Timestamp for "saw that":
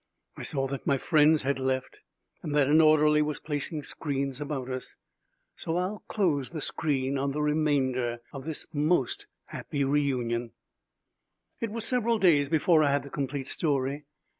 0.41-0.87